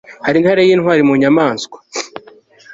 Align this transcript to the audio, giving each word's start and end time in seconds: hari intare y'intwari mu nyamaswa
hari 0.25 0.37
intare 0.39 0.61
y'intwari 0.67 1.01
mu 1.07 1.13
nyamaswa 1.21 1.77